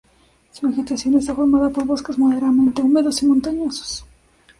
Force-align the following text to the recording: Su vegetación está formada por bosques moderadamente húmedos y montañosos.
Su 0.51 0.67
vegetación 0.67 1.13
está 1.13 1.35
formada 1.35 1.69
por 1.69 1.85
bosques 1.85 2.17
moderadamente 2.17 2.81
húmedos 2.81 3.21
y 3.21 3.27
montañosos. 3.27 4.03